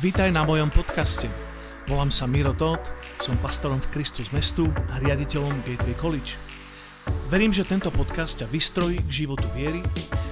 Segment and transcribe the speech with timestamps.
[0.00, 1.28] Vítaj na mojom podcaste.
[1.84, 2.88] Volám sa Miro Todt,
[3.20, 6.40] som pastorom v Kristus mestu a riaditeľom Gateway College.
[7.28, 9.84] Verím, že tento podcast ťa vystrojí k životu viery,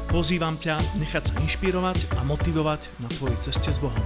[0.08, 4.00] pozývam ťa nechať sa inšpirovať a motivovať na tvojej ceste s Bohom.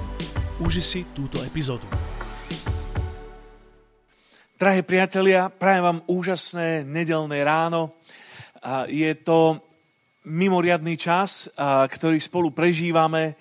[0.59, 1.87] Uži si túto epizódu.
[4.59, 8.03] Drahí priatelia, prajem vám úžasné nedelné ráno.
[8.91, 9.63] Je to
[10.27, 11.47] mimoriadný čas,
[11.87, 13.39] ktorý spolu prežívame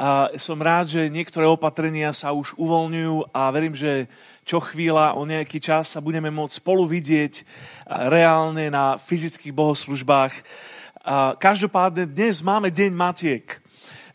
[0.00, 4.08] a som rád, že niektoré opatrenia sa už uvoľňujú a verím, že
[4.48, 7.44] čo chvíľa, o nejaký čas sa budeme môcť spolu vidieť
[8.08, 10.32] reálne na fyzických bohoslužbách.
[11.36, 13.60] Každopádne dnes máme Deň Matiek.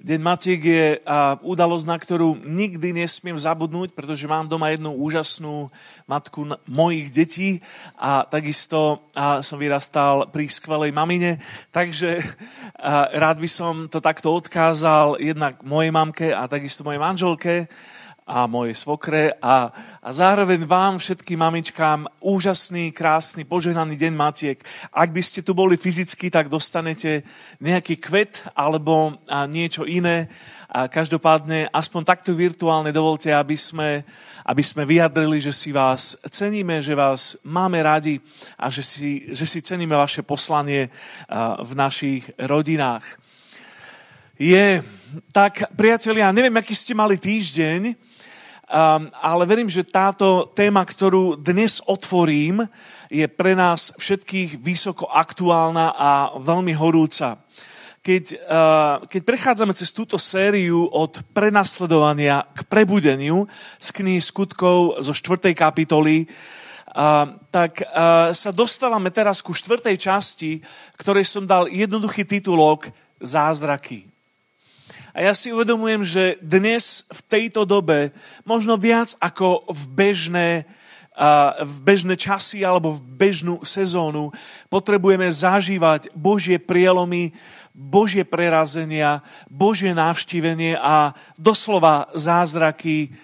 [0.05, 1.01] Deň Matiek je
[1.41, 5.73] udalosť, na ktorú nikdy nesmiem zabudnúť, pretože mám doma jednu úžasnú
[6.05, 7.65] matku mojich detí
[7.97, 11.41] a takisto som vyrastal pri skvelej mamine.
[11.73, 12.21] Takže
[13.17, 17.65] rád by som to takto odkázal jednak mojej mamke a takisto mojej manželke
[18.25, 19.69] a mojej svokre a,
[20.01, 24.57] a zároveň vám všetkým mamičkám úžasný, krásny, požehnaný deň Matiek.
[24.89, 27.21] Ak by ste tu boli fyzicky, tak dostanete
[27.61, 30.25] nejaký kvet alebo a niečo iné.
[30.73, 34.01] A každopádne, aspoň takto virtuálne dovolte, aby sme,
[34.41, 38.17] aby sme vyjadrili, že si vás ceníme, že vás máme radi
[38.57, 40.89] a že si, že si ceníme vaše poslanie
[41.61, 43.05] v našich rodinách.
[44.35, 44.81] Je,
[45.29, 47.95] tak priatelia, neviem, aký ste mali týždeň,
[48.65, 52.65] Um, ale verím, že táto téma, ktorú dnes otvorím,
[53.13, 57.45] je pre nás všetkých vysoko aktuálna a veľmi horúca.
[58.01, 63.45] Keď, uh, keď prechádzame cez túto sériu od prenasledovania k prebudeniu
[63.77, 65.53] z knihy skutkov zo 4.
[65.53, 70.57] kapitoly, uh, tak uh, sa dostávame teraz ku štvrtej časti,
[70.97, 72.89] ktorej som dal jednoduchý titulok
[73.21, 74.14] Zázraky.
[75.15, 78.11] A ja si uvedomujem, že dnes v tejto dobe,
[78.43, 80.67] možno viac ako v bežné,
[81.63, 84.35] v bežné časy alebo v bežnú sezónu,
[84.67, 87.31] potrebujeme zažívať Božie prielomy,
[87.71, 93.15] Božie prerazenia, Božie návštívenie a doslova zázraky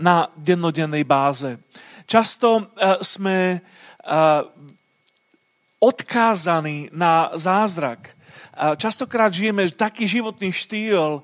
[0.00, 1.60] na dennodennej báze.
[2.08, 2.72] Často
[3.04, 3.60] sme
[5.84, 8.15] odkázaní na zázrak.
[8.56, 11.20] Častokrát žijeme taký životný štýl,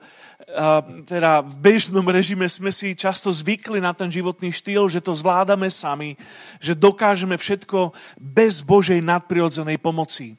[1.08, 5.70] teda v bežnom režime sme si často zvykli na ten životný štýl, že to zvládame
[5.72, 6.18] sami,
[6.60, 10.36] že dokážeme všetko bez Božej nadprirodzenej pomoci.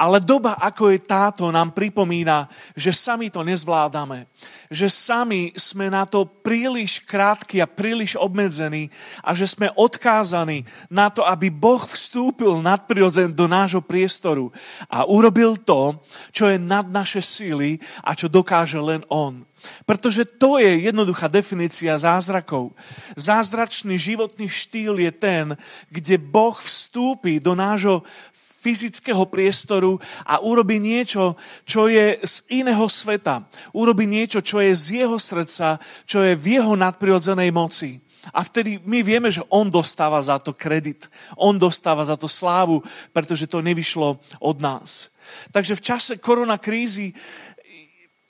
[0.00, 4.32] Ale doba, ako je táto, nám pripomína, že sami to nezvládame.
[4.72, 8.88] Že sami sme na to príliš krátky a príliš obmedzení
[9.20, 14.48] a že sme odkázaní na to, aby Boh vstúpil nadprirodzen do nášho priestoru
[14.88, 16.00] a urobil to,
[16.32, 19.44] čo je nad naše síly a čo dokáže len On.
[19.84, 22.72] Pretože to je jednoduchá definícia zázrakov.
[23.16, 25.46] Zázračný životný štýl je ten,
[25.92, 28.00] kde Boh vstúpi do nášho
[28.60, 29.96] fyzického priestoru
[30.28, 33.48] a urobi niečo, čo je z iného sveta.
[33.72, 37.96] Urobi niečo, čo je z jeho srdca, čo je v jeho nadprirodzenej moci.
[38.36, 41.08] A vtedy my vieme, že on dostáva za to kredit.
[41.40, 42.84] On dostáva za to slávu,
[43.16, 45.08] pretože to nevyšlo od nás.
[45.56, 47.16] Takže v čase koronakrízy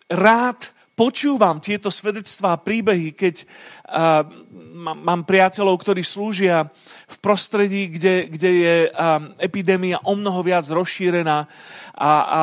[0.06, 3.48] rád počúvam tieto svedectvá a príbehy, keď
[3.88, 4.20] uh,
[5.00, 6.68] mám priateľov, ktorí slúžia
[7.08, 11.48] v prostredí, kde, kde je um, epidémia o mnoho viac rozšírená
[11.96, 12.42] a, a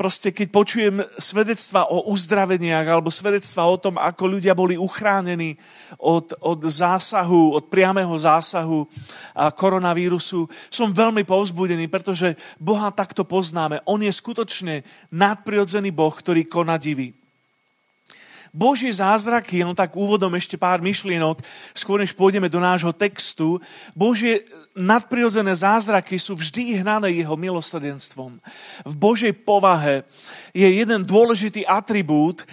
[0.00, 5.60] proste keď počujem svedectva o uzdraveniach alebo svedectva o tom, ako ľudia boli uchránení
[6.00, 8.88] od, od zásahu, od priamého zásahu
[9.36, 13.84] koronavírusu, som veľmi povzbudený, pretože Boha takto poznáme.
[13.84, 17.27] On je skutočne nadprirodzený Boh, ktorý koná divy.
[18.52, 21.42] Božie zázraky, no tak úvodom ešte pár myšlienok,
[21.76, 23.60] skôr než pôjdeme do nášho textu,
[23.92, 24.44] Božie
[24.78, 28.38] nadprirodzené zázraky sú vždy hnané jeho milosrdenstvom.
[28.86, 30.06] V Božej povahe
[30.54, 32.46] je jeden dôležitý atribút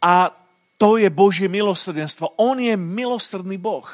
[0.00, 0.34] a
[0.80, 2.40] to je Božie milosrdenstvo.
[2.40, 3.84] On je milosrdný Boh.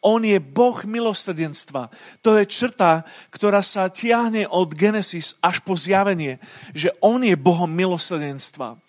[0.00, 1.92] On je Boh milosrdenstva.
[2.24, 6.40] To je črta, ktorá sa tiahne od Genesis až po zjavenie,
[6.72, 8.80] že On je Bohom milosrdenstva.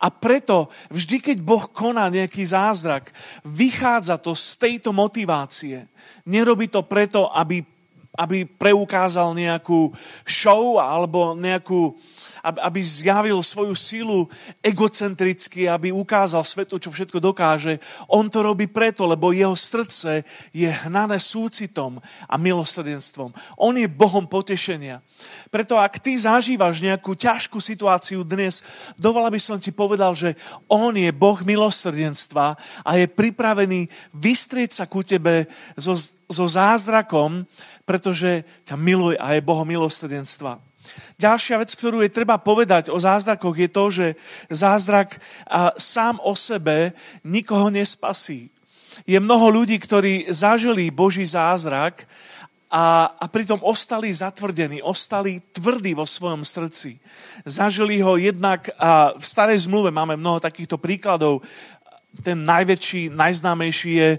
[0.00, 3.12] A preto vždy, keď Boh koná nejaký zázrak,
[3.44, 5.88] vychádza to z tejto motivácie.
[6.28, 7.60] Nerobí to preto, aby,
[8.16, 9.92] aby preukázal nejakú
[10.24, 11.96] show alebo nejakú,
[12.44, 14.28] aby, zjavil svoju silu
[14.60, 17.80] egocentricky, aby ukázal svetu, čo všetko dokáže.
[18.12, 21.96] On to robí preto, lebo jeho srdce je hnané súcitom
[22.28, 23.32] a milosrdenstvom.
[23.56, 25.00] On je Bohom potešenia.
[25.48, 28.60] Preto ak ty zažívaš nejakú ťažkú situáciu dnes,
[29.00, 30.36] dovolá by som ti povedal, že
[30.68, 35.48] On je Boh milosrdenstva a je pripravený vystrieť sa ku tebe
[35.80, 35.96] so,
[36.28, 37.48] so zázrakom,
[37.88, 40.73] pretože ťa miluje a je Bohom milosrdenstva.
[41.18, 44.06] Ďalšia vec, ktorú je treba povedať o zázrakoch, je to, že
[44.50, 45.22] zázrak
[45.78, 46.92] sám o sebe
[47.24, 48.50] nikoho nespasí.
[49.06, 52.06] Je mnoho ľudí, ktorí zažili Boží zázrak
[52.70, 56.98] a, a pritom ostali zatvrdení, ostali tvrdí vo svojom srdci.
[57.46, 61.42] Zažili ho jednak, a v starej zmluve máme mnoho takýchto príkladov,
[62.22, 64.10] ten najväčší, najznámejší je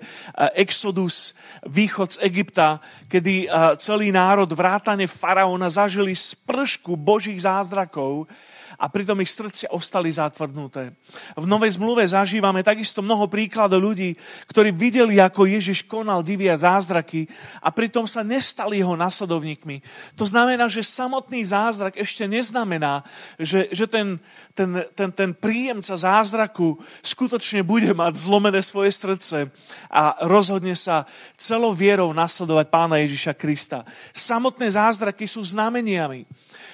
[0.59, 1.31] Exodus,
[1.65, 8.27] východ z Egypta, kedy celý národ vrátane faraóna zažili spršku božích zázrakov,
[8.75, 10.91] a pritom ich srdcia ostali zatvrdnuté.
[11.35, 14.15] V Novej zmluve zažívame takisto mnoho príkladov ľudí,
[14.51, 17.27] ktorí videli, ako Ježiš konal divia zázraky
[17.63, 19.79] a pritom sa nestali jeho nasledovníkmi.
[20.19, 23.03] To znamená, že samotný zázrak ešte neznamená,
[23.39, 24.19] že, že ten,
[24.51, 29.51] ten, ten, ten príjemca zázraku skutočne bude mať zlomené svoje srdce
[29.87, 31.07] a rozhodne sa
[31.39, 33.87] celou vierou nasledovať pána Ježiša Krista.
[34.11, 36.27] Samotné zázraky sú znameniami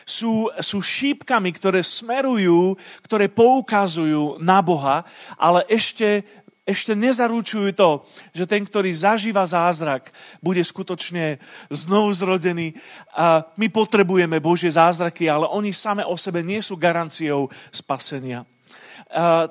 [0.06, 5.04] sú, sú šípkami, ktoré smerujú, ktoré poukazujú na Boha,
[5.36, 6.24] ale ešte,
[6.64, 12.72] ešte nezaručujú to, že ten, ktorý zažíva zázrak, bude skutočne znovu zrodený.
[13.12, 18.48] A my potrebujeme Božie zázraky, ale oni same o sebe nie sú garanciou spasenia.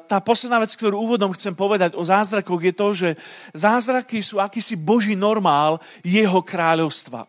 [0.09, 3.09] Tá posledná vec, ktorú úvodom chcem povedať o zázrakoch, je to, že
[3.53, 7.29] zázraky sú akýsi Boží normál jeho kráľovstva.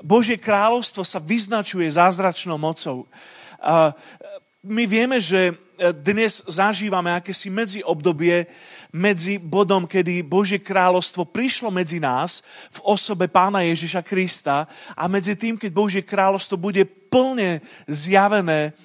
[0.00, 3.04] Božie kráľovstvo sa vyznačuje zázračnou mocou.
[4.60, 5.56] My vieme, že
[6.04, 8.44] dnes zažívame akési medzi obdobie,
[8.92, 15.32] medzi bodom, kedy Božie kráľovstvo prišlo medzi nás v osobe pána Ježiša Krista a medzi
[15.32, 18.76] tým, keď Božie kráľovstvo bude plne zjavené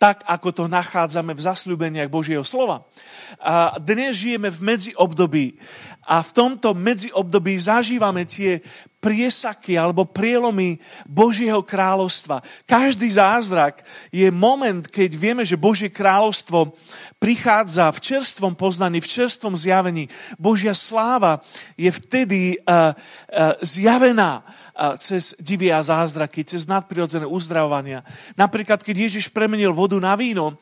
[0.00, 2.88] tak, ako to nachádzame v zasľúbeniach Božieho slova.
[3.36, 5.60] A dnes žijeme v medziobdobí
[6.08, 8.64] a v tomto medziobdobí zažívame tie
[8.98, 12.42] priesaky alebo prielomy Božieho kráľovstva.
[12.66, 16.74] Každý zázrak je moment, keď vieme, že Božie kráľovstvo
[17.22, 20.10] prichádza v čerstvom poznaní, v čerstvom zjavení.
[20.34, 21.44] Božia sláva
[21.78, 28.02] je vtedy uh, uh, zjavená uh, cez divie a zázraky, cez nadprirodzené uzdravovania.
[28.34, 30.58] Napríklad, keď Ježiš premenil vodu na víno,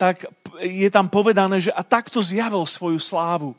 [0.00, 0.24] tak
[0.64, 3.52] je tam povedané, že a takto zjavil svoju slávu.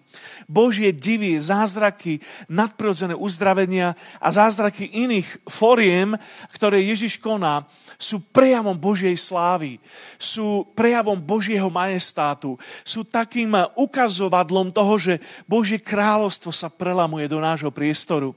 [0.50, 2.18] Božie divy, zázraky,
[2.50, 6.18] nadprirodzené uzdravenia a zázraky iných foriem,
[6.50, 7.70] ktoré Ježiš koná,
[8.02, 9.78] sú prejavom Božej slávy,
[10.18, 15.14] sú prejavom Božieho majestátu, sú takým ukazovadlom toho, že
[15.46, 18.34] Božie kráľovstvo sa prelamuje do nášho priestoru.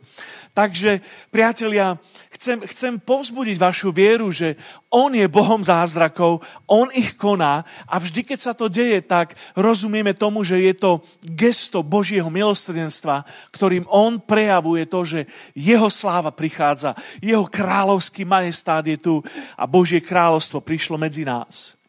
[0.54, 1.02] Takže,
[1.34, 1.98] priatelia,
[2.30, 4.54] chcem, chcem povzbudiť vašu vieru, že
[4.86, 10.14] On je Bohom zázrakov, On ich koná a vždy, keď sa to deje, tak rozumieme
[10.14, 15.20] tomu, že je to gesto Božieho milostredenstva, ktorým On prejavuje to, že
[15.58, 19.26] Jeho sláva prichádza, Jeho kráľovský majestát je tu
[19.58, 21.83] a Božie kráľovstvo prišlo medzi nás.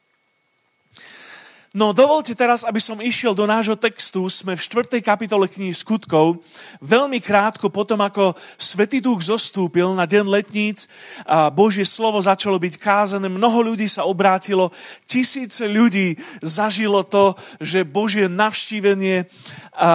[1.75, 4.31] No dovolte teraz, aby som išiel do nášho textu.
[4.31, 5.03] Sme v 4.
[5.03, 6.39] kapitole knihy skutkov.
[6.79, 10.87] Veľmi krátko potom, ako Svetý Duch zostúpil na deň letníc
[11.27, 14.71] a Božie slovo začalo byť kázané, mnoho ľudí sa obrátilo,
[15.03, 19.27] tisíce ľudí zažilo to, že Božie navštívenie
[19.75, 19.91] a, a,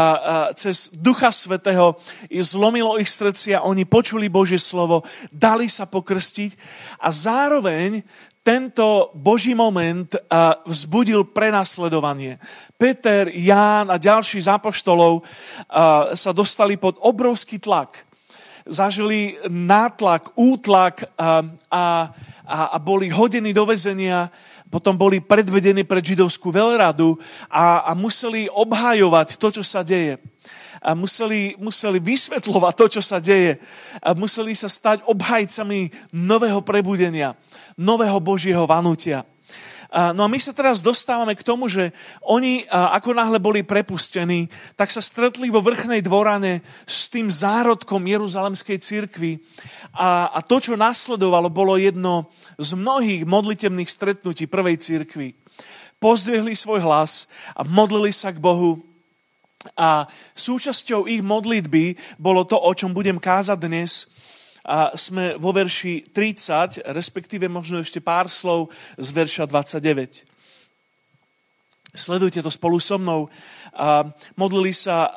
[0.53, 1.97] cez Ducha Svetého
[2.29, 5.01] zlomilo ich srdcia, oni počuli Božie slovo,
[5.33, 6.61] dali sa pokrstiť
[7.01, 8.05] a zároveň
[8.41, 10.09] tento Boží moment
[10.65, 12.41] vzbudil prenasledovanie.
[12.81, 15.23] Peter, Ján a ďalší z apoštolov
[16.17, 18.09] sa dostali pod obrovský tlak.
[18.65, 21.85] Zažili nátlak, útlak a, a,
[22.49, 24.33] a boli hodení do vezenia,
[24.71, 27.19] potom boli predvedení pred židovskú veľradu
[27.51, 30.17] a, a museli obhajovať to, čo sa deje
[30.81, 33.61] a museli, museli vysvetľovať to, čo sa deje.
[34.01, 37.37] A museli sa stať obhajcami nového prebudenia
[37.81, 39.25] nového Božieho vanutia.
[39.91, 41.91] No a my sa teraz dostávame k tomu, že
[42.23, 44.47] oni, ako náhle boli prepustení,
[44.79, 49.43] tak sa stretli vo vrchnej dvorane s tým zárodkom Jeruzalemskej cirkvi.
[49.99, 55.35] A, a to, čo nasledovalo, bolo jedno z mnohých modlitebných stretnutí prvej cirkvi.
[55.99, 57.27] Pozdvihli svoj hlas
[57.59, 58.79] a modlili sa k Bohu.
[59.75, 60.07] A
[60.39, 64.07] súčasťou ich modlitby bolo to, o čom budem kázať dnes,
[64.65, 68.69] a sme vo verši 30, respektíve možno ešte pár slov
[69.01, 70.29] z verša 29.
[71.91, 73.27] Sledujte to spolu so mnou.
[73.75, 74.07] A
[74.39, 75.11] modlili sa, a,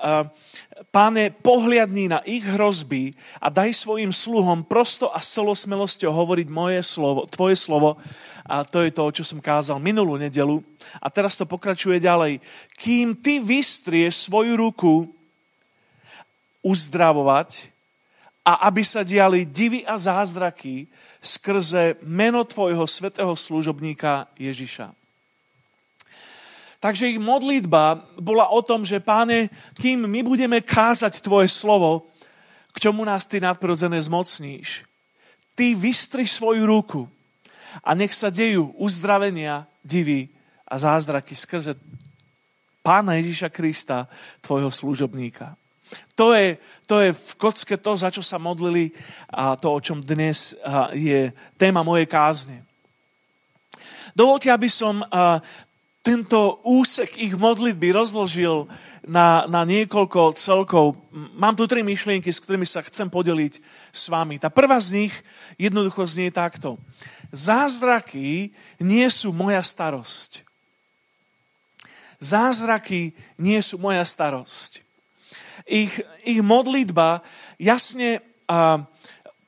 [0.89, 7.29] páne, pohliadni na ich hrozby a daj svojim sluhom prosto a celosmelosťou hovoriť moje slovo,
[7.29, 8.01] tvoje slovo.
[8.43, 10.65] A to je to, čo som kázal minulú nedelu.
[10.97, 12.41] A teraz to pokračuje ďalej.
[12.75, 15.13] Kým ty vystrieš svoju ruku
[16.63, 17.72] uzdravovať
[18.43, 20.87] a aby sa diali divy a zázraky
[21.23, 24.91] skrze meno tvojho svetého služobníka Ježiša.
[26.83, 29.47] Takže ich modlitba bola o tom, že páne,
[29.79, 32.11] kým my budeme kázať tvoje slovo,
[32.75, 34.83] k čomu nás ty nadprirodzené zmocníš,
[35.55, 37.07] ty vystriš svoju ruku
[37.79, 40.27] a nech sa dejú uzdravenia, divy
[40.67, 41.79] a zázraky skrze
[42.83, 44.11] pána Ježiša Krista,
[44.43, 45.55] tvojho služobníka.
[46.15, 48.93] To je, to je v kocke to, za čo sa modlili
[49.31, 50.53] a to, o čom dnes
[50.93, 52.61] je téma mojej kázne.
[54.13, 55.01] Dovolte, aby som
[56.05, 58.67] tento úsek ich modlitby rozložil
[59.07, 60.99] na, na niekoľko celkov.
[61.11, 64.37] Mám tu tri myšlienky, s ktorými sa chcem podeliť s vami.
[64.37, 65.13] Tá prvá z nich
[65.55, 66.75] jednoducho znie takto.
[67.33, 70.45] Zázraky nie sú moja starosť.
[72.21, 74.82] Zázraky nie sú moja starosť.
[75.63, 75.95] Ich,
[76.27, 77.23] ich modlitba
[77.55, 78.19] jasne
[78.51, 78.83] uh,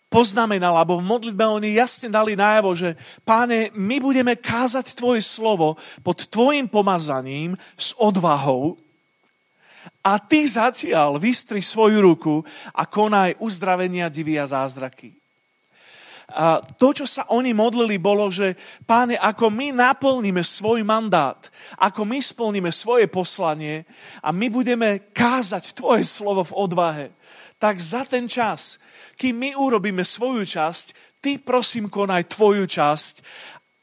[0.08, 2.96] poznamenal, alebo v modlitbe oni jasne dali najavo, že
[3.28, 5.76] páne, my budeme kázať tvoje slovo
[6.08, 8.80] pod tvojim pomazaním s odvahou
[10.06, 12.36] a ty zatiaľ vystri svoju ruku
[12.72, 15.25] a konaj uzdravenia, divy a zázraky.
[16.36, 21.40] A to, čo sa oni modlili, bolo, že páne, ako my naplníme svoj mandát,
[21.80, 23.88] ako my splníme svoje poslanie
[24.20, 27.08] a my budeme kázať tvoje slovo v odvahe,
[27.56, 28.84] tak za ten čas
[29.16, 30.86] kým my urobíme svoju časť,
[31.24, 33.14] ty prosím konaj tvoju časť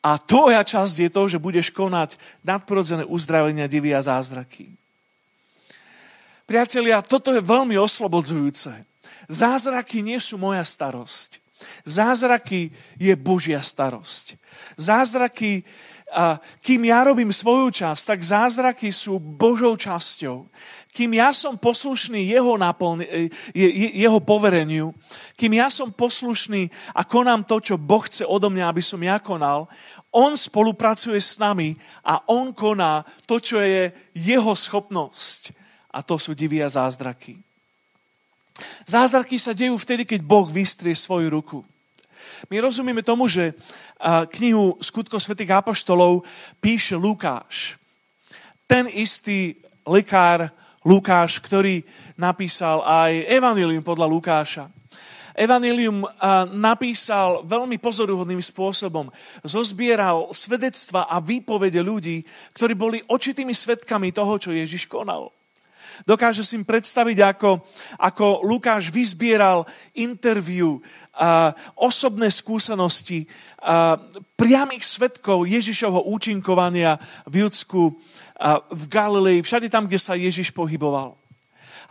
[0.05, 4.77] a tvoja časť je to, že budeš konať nadprirodzené uzdravenia, divy a zázraky.
[6.45, 8.85] Priatelia, toto je veľmi oslobodzujúce.
[9.33, 11.42] Zázraky nie sú moja starosť.
[11.85, 14.39] Zázraky je Božia starosť.
[14.77, 15.65] Zázraky,
[16.61, 20.53] kým ja robím svoju časť, tak zázraky sú Božou časťou
[20.93, 24.93] kým ja som poslušný jeho, naplne, jeho povereniu,
[25.41, 29.17] kým ja som poslušný a konám to, čo Boh chce odo mňa, aby som ja
[29.17, 29.73] konal,
[30.13, 31.73] on spolupracuje s nami
[32.05, 35.57] a on koná to, čo je jeho schopnosť.
[35.97, 37.41] A to sú divy a zázraky.
[38.85, 41.59] Zázraky sa dejú vtedy, keď Boh vystrie svoju ruku.
[42.51, 43.55] My rozumieme tomu, že
[44.35, 46.27] knihu Skutko svätých apoštolov
[46.59, 47.79] píše Lukáš.
[48.67, 49.55] Ten istý
[49.87, 50.51] lekár,
[50.83, 51.87] Lukáš, ktorý
[52.19, 54.65] napísal aj Evangelium podľa Lukáša.
[55.33, 56.05] Evangelium
[56.53, 59.09] napísal veľmi pozoruhodným spôsobom.
[59.47, 65.31] Zozbieral svedectva a výpovede ľudí, ktorí boli očitými svetkami toho, čo Ježiš konal.
[66.03, 67.63] Dokáže si predstaviť, ako,
[67.99, 70.83] ako Lukáš vyzbieral interviu,
[71.13, 73.29] a osobné skúsenosti
[73.61, 74.01] a
[74.33, 76.97] priamých svetkov Ježišovho účinkovania
[77.29, 78.01] v Judsku
[78.73, 81.21] v Galilei, všade tam, kde sa Ježiš pohyboval.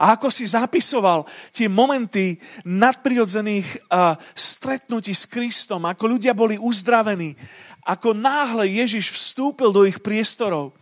[0.01, 3.85] A ako si zapisoval tie momenty nadprirodzených
[4.33, 7.37] stretnutí s Kristom, ako ľudia boli uzdravení,
[7.85, 10.73] ako náhle Ježiš vstúpil do ich priestorov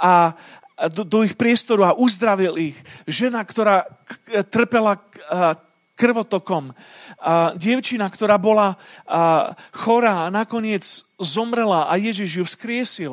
[0.00, 0.32] a
[0.90, 2.76] do, do ich priestoru a uzdravil ich.
[3.06, 3.86] Žena, ktorá
[4.50, 4.98] trpela
[5.94, 6.74] krvotokom,
[7.22, 8.74] a dievčina, ktorá bola
[9.70, 10.82] chorá a nakoniec
[11.22, 13.12] zomrela a Ježiš ju vzkriesil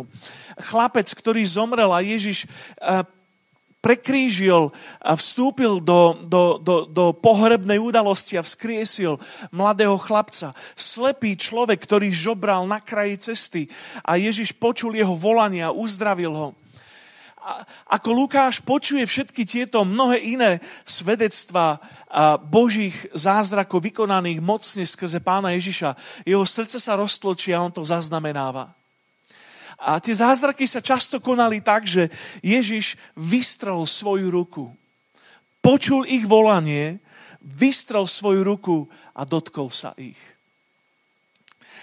[0.62, 3.04] chlapec, ktorý zomrel a Ježiš eh,
[3.82, 4.70] prekrížil
[5.02, 9.18] a vstúpil do, do, do, do pohrebnej udalosti a vzkriesil
[9.50, 10.54] mladého chlapca.
[10.78, 13.62] Slepý človek, ktorý žobral na kraji cesty
[14.06, 16.48] a Ježiš počul jeho volanie a uzdravil ho.
[17.90, 20.52] Ako Lukáš počuje všetky tieto mnohé iné
[20.86, 21.82] svedectvá
[22.46, 28.70] Božích zázrakov vykonaných mocne skrze pána Ježiša, jeho srdce sa roztločí a on to zaznamenáva.
[29.82, 32.14] A tie zázraky sa často konali tak, že
[32.46, 34.70] Ježiš vystrel svoju ruku.
[35.66, 37.02] Počul ich volanie,
[37.42, 38.86] vystrel svoju ruku
[39.18, 40.18] a dotkol sa ich.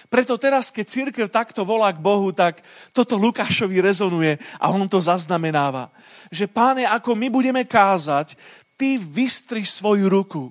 [0.08, 2.64] Preto teraz, keď církev takto volá k Bohu, tak
[2.96, 5.92] toto Lukášovi rezonuje a on to zaznamenáva.
[6.32, 8.32] Že páne, ako my budeme kázať,
[8.80, 10.48] ty vystri svoju ruku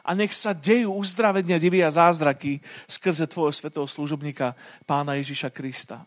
[0.00, 4.56] a nech sa dejú uzdravenia, divy a zázraky skrze tvojho svetého služobníka,
[4.88, 6.04] pána Ježiša Krista.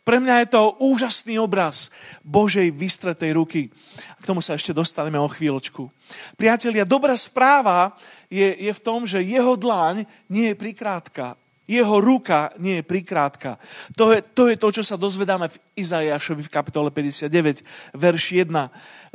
[0.00, 1.92] Pre mňa je to úžasný obraz
[2.24, 3.68] Božej vystretej ruky.
[4.16, 5.92] K tomu sa ešte dostaneme o chvíľočku.
[6.40, 7.92] Priatelia, dobrá správa
[8.32, 11.36] je, je v tom, že jeho dlaň nie je prikrátka.
[11.70, 13.62] Jeho ruka nie je prikrátka.
[13.94, 18.50] To je, to je to, čo sa dozvedáme v Izajašovi v kapitole 59, verš 1.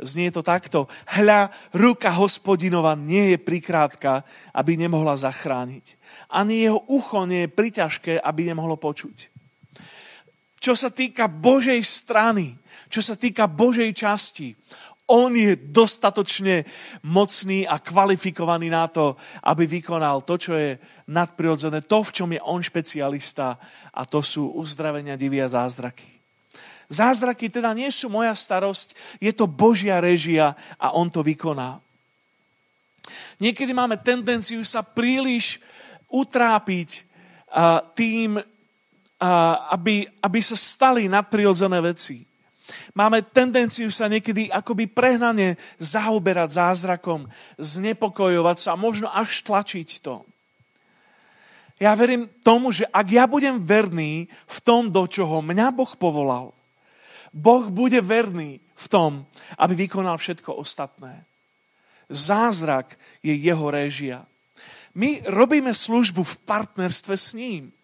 [0.00, 0.88] Znie to takto.
[1.12, 4.24] Hľa, ruka hospodinova nie je prikrátka,
[4.56, 6.00] aby nemohla zachrániť.
[6.32, 9.28] Ani jeho ucho nie je priťažké, aby nemohlo počuť.
[10.56, 12.56] Čo sa týka Božej strany,
[12.88, 14.56] čo sa týka Božej časti,
[15.06, 16.66] on je dostatočne
[17.06, 19.14] mocný a kvalifikovaný na to,
[19.46, 20.74] aby vykonal to, čo je
[21.06, 23.54] nadprirodzené, to, v čom je on špecialista
[23.94, 26.10] a to sú uzdravenia, divy a zázraky.
[26.90, 31.78] Zázraky teda nie sú moja starosť, je to Božia režia a on to vykoná.
[33.38, 35.62] Niekedy máme tendenciu sa príliš
[36.10, 37.06] utrápiť
[37.94, 38.38] tým,
[39.70, 42.26] aby, aby sa stali nadprirodzené veci.
[42.94, 47.30] Máme tendenciu sa niekedy akoby prehnane zaoberať zázrakom,
[47.60, 50.26] znepokojovať sa a možno až tlačiť to.
[51.76, 56.56] Ja verím tomu, že ak ja budem verný v tom, do čoho mňa Boh povolal,
[57.36, 59.28] Boh bude verný v tom,
[59.60, 61.28] aby vykonal všetko ostatné.
[62.08, 64.24] Zázrak je jeho réžia.
[64.96, 67.76] My robíme službu v partnerstve s ním.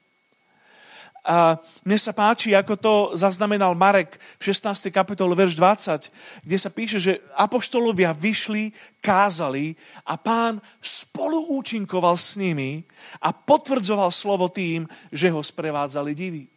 [1.23, 1.55] A
[1.87, 4.91] mne sa páči, ako to zaznamenal Marek v 16.
[4.91, 12.35] kapitole, verš 20, kde sa píše, že apoštolovia vyšli, kázali a pán spolu účinkoval s
[12.35, 12.83] nimi
[13.23, 16.51] a potvrdzoval slovo tým, že ho sprevádzali divy.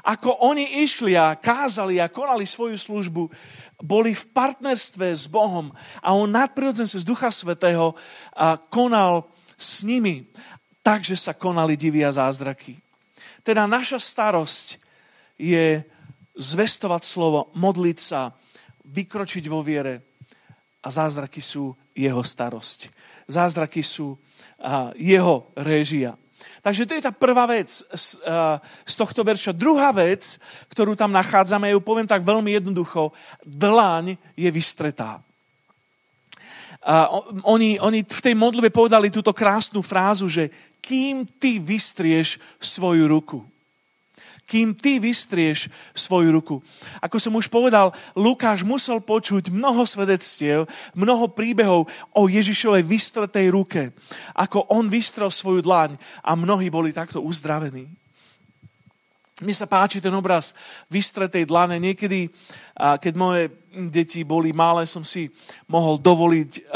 [0.00, 3.28] Ako oni išli a kázali a konali svoju službu,
[3.84, 7.92] boli v partnerstve s Bohom a on nadprirodzene z Ducha Svetého
[8.72, 9.28] konal
[9.60, 10.24] s nimi,
[10.80, 12.80] takže sa konali divy a zázraky.
[13.48, 14.76] Teda naša starosť
[15.40, 15.80] je
[16.36, 18.36] zvestovať slovo, modliť sa,
[18.84, 20.04] vykročiť vo viere
[20.84, 22.92] a zázraky sú jeho starosť.
[23.24, 24.20] Zázraky sú
[25.00, 26.12] jeho réžia.
[26.60, 29.56] Takže to je tá prvá vec z, uh, z tohto verša.
[29.56, 30.36] Druhá vec,
[30.68, 33.14] ktorú tam nachádzame, ju poviem tak veľmi jednoducho,
[33.46, 35.22] dlaň je vystretá.
[36.78, 43.06] Uh, oni, oni v tej modlitbe povedali túto krásnu frázu, že kým ty vystrieš svoju
[43.08, 43.42] ruku.
[44.48, 46.56] Kým ty vystrieš svoju ruku.
[47.04, 50.64] Ako som už povedal, Lukáš musel počuť mnoho svedectiev,
[50.96, 51.84] mnoho príbehov
[52.16, 53.92] o Ježišovej vystretej ruke.
[54.32, 57.92] Ako on vystrel svoju dlaň a mnohí boli takto uzdravení.
[59.38, 60.56] Mne sa páči ten obraz
[60.90, 61.78] vystretej dlane.
[61.78, 62.26] Niekedy,
[62.74, 65.30] keď moje deti boli malé, som si
[65.70, 66.72] mohol dovoliť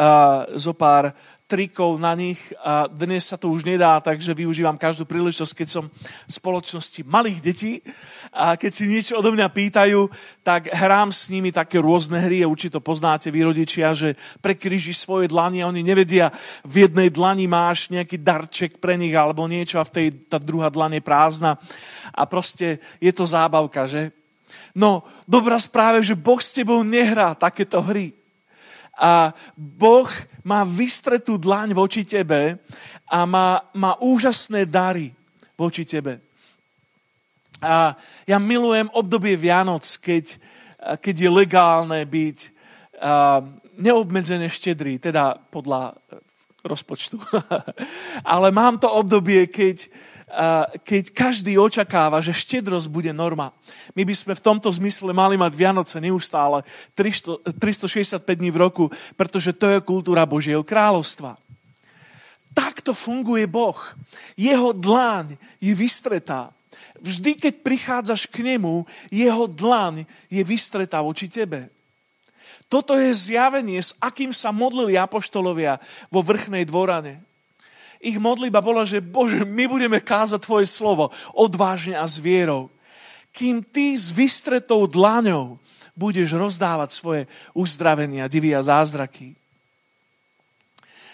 [0.61, 1.11] zo pár
[1.53, 5.85] trikov na nich a dnes sa to už nedá, takže využívam každú príležitosť, keď som
[5.93, 7.73] v spoločnosti malých detí
[8.33, 10.09] a keď si niečo odo mňa pýtajú,
[10.41, 12.41] tak hrám s nimi také rôzne hry.
[12.41, 16.33] A určite poznáte vy rodičia, že prekryžíš svoje dlani a oni nevedia,
[16.65, 20.73] v jednej dlani máš nejaký darček pre nich alebo niečo a v tej tá druhá
[20.73, 21.61] dlan je prázdna.
[22.17, 24.09] A proste je to zábavka, že?
[24.73, 28.22] No, dobrá správa, že Boh s tebou nehrá takéto hry
[28.99, 30.09] a Boh
[30.45, 32.61] má vystretú dlaň voči tebe
[33.09, 35.13] a má, má úžasné dary
[35.57, 36.21] voči tebe.
[37.63, 37.95] A
[38.27, 40.37] ja milujem obdobie Vianoc, keď,
[40.99, 42.39] keď je legálne byť
[43.79, 45.95] neobmedzené štedrý, teda podľa
[46.63, 47.19] rozpočtu.
[48.35, 49.91] Ale mám to obdobie, keď,
[50.89, 53.53] keď každý očakáva, že štedrosť bude norma.
[53.93, 56.65] My by sme v tomto zmysle mali mať Vianoce neustále
[56.97, 61.37] 300, 365 dní v roku, pretože to je kultúra Božieho kráľovstva.
[62.53, 63.77] Takto funguje Boh.
[64.37, 66.53] Jeho dláň je vystretá.
[67.03, 71.69] Vždy, keď prichádzaš k nemu, jeho dlaň je vystretá voči tebe.
[72.73, 75.77] Toto je zjavenie, s akým sa modlili apoštolovia
[76.09, 77.21] vo vrchnej dvorane
[78.03, 82.67] ich modliba bola, že Bože, my budeme kázať Tvoje slovo odvážne a s vierou.
[83.31, 85.63] Kým Ty s vystretou dlaňou
[85.95, 87.23] budeš rozdávať svoje
[87.55, 89.39] uzdravenia, divy a zázraky.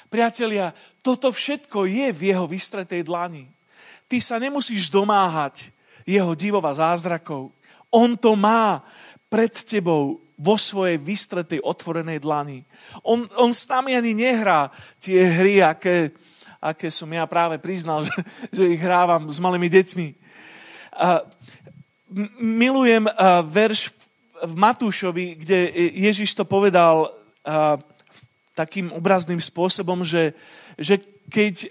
[0.09, 0.73] Priatelia,
[1.05, 3.45] toto všetko je v jeho vystretej dlani.
[4.09, 5.69] Ty sa nemusíš domáhať
[6.09, 7.53] jeho divov zázrakov.
[7.93, 8.81] On to má
[9.29, 12.65] pred tebou vo svojej vystretej otvorenej dlani.
[13.05, 16.17] On, on s nami ani nehrá tie hry, aké
[16.59, 18.19] aké som ja práve priznal, že,
[18.53, 20.09] že ich hrávam s malými deťmi.
[20.99, 21.23] A
[22.39, 23.07] milujem
[23.47, 23.95] verš
[24.39, 25.59] v Matúšovi, kde
[25.95, 27.15] Ježiš to povedal
[28.55, 30.35] takým obrazným spôsobom, že,
[30.75, 30.99] že
[31.31, 31.71] keď,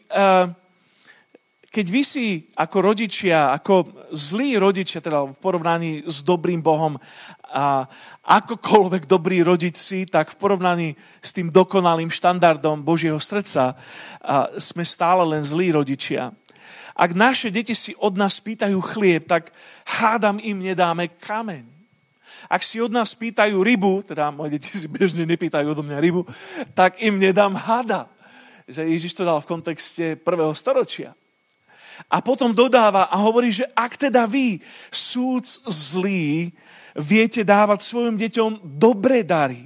[1.77, 2.25] keď vy si
[2.57, 6.97] ako rodičia, ako zlí rodičia, teda v porovnaní s dobrým Bohom,
[7.53, 7.85] a
[8.25, 10.89] akokoľvek dobrý rodič si, tak v porovnaní
[11.21, 13.77] s tým dokonalým štandardom Božieho srdca
[14.25, 16.33] a sme stále len zlí rodičia.
[16.97, 19.53] Ak naše deti si od nás pýtajú chlieb, tak
[20.01, 21.61] hádam im nedáme kameň.
[22.49, 26.25] Ak si od nás pýtajú rybu, teda moje deti si bežne nepýtajú odo mňa rybu,
[26.73, 28.09] tak im nedám hada.
[28.65, 31.13] Že Ježiš to dal v kontexte prvého storočia.
[32.05, 34.61] A potom dodáva a hovorí, že ak teda vy,
[34.93, 36.53] súd zlý,
[36.93, 39.65] viete dávať svojim deťom dobré dary,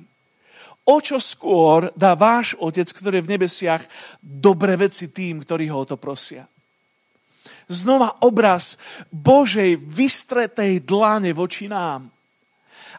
[0.88, 3.84] o čo skôr dá váš Otec, ktorý je v nebesiach,
[4.20, 6.48] dobré veci tým, ktorí ho o to prosia.
[7.72, 8.76] Znova obraz
[9.08, 12.12] Božej vystretej dlane voči nám.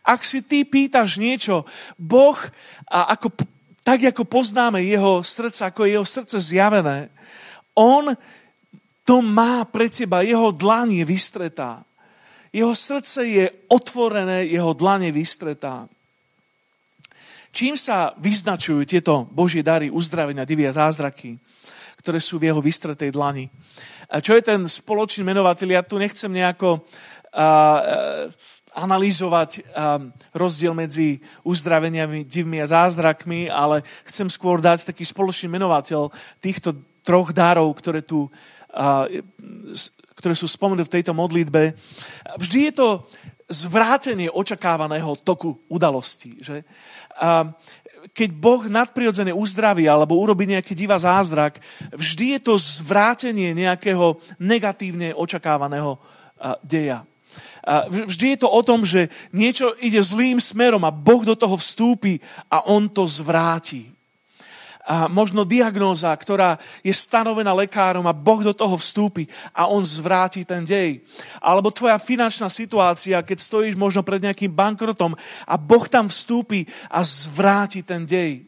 [0.03, 1.69] Ak si ty pýtaš niečo,
[2.01, 2.39] Boh,
[2.89, 3.37] a ako,
[3.85, 7.13] tak ako poznáme jeho srdce, ako je jeho srdce zjavené,
[7.77, 8.17] on
[9.03, 11.83] to má pre teba, jeho dlan je vystretá.
[12.53, 15.89] Jeho srdce je otvorené, jeho dlane vystretá.
[17.53, 21.37] Čím sa vyznačujú tieto Božie dary uzdravenia, divia zázraky,
[22.01, 23.49] ktoré sú v jeho vystretej dlani?
[24.13, 25.69] A čo je ten spoločný menovateľ?
[25.69, 28.29] Ja tu nechcem nejako uh,
[28.73, 36.13] analyzovať um, rozdiel medzi uzdraveniami, divmi a zázrakmi, ale chcem skôr dať taký spoločný menovateľ
[36.41, 38.33] týchto troch darov, ktoré tu uh,
[40.17, 41.77] ktoré sú spomenuté v tejto modlitbe,
[42.41, 42.89] vždy je to
[43.53, 46.41] zvrátenie očakávaného toku udalostí.
[46.41, 46.65] Že?
[47.21, 47.53] A
[48.11, 51.61] keď Boh nadprirodzene uzdraví alebo urobí nejaký divá zázrak,
[51.93, 56.01] vždy je to zvrátenie nejakého negatívne očakávaného
[56.65, 57.07] deja.
[57.87, 62.19] Vždy je to o tom, že niečo ide zlým smerom a Boh do toho vstúpi
[62.51, 63.92] a on to zvráti
[65.11, 70.67] možno diagnóza, ktorá je stanovená lekárom a Boh do toho vstúpi a on zvráti ten
[70.67, 71.07] dej.
[71.39, 75.15] Alebo tvoja finančná situácia, keď stojíš možno pred nejakým bankrotom
[75.47, 78.43] a Boh tam vstúpi a zvráti ten dej.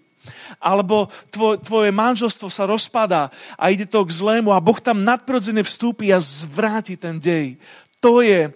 [0.59, 3.29] Alebo tvoj, tvoje manželstvo sa rozpadá
[3.61, 7.61] a ide to k zlému a Boh tam nadprirodzene vstúpi a zvráti ten dej.
[8.01, 8.51] To je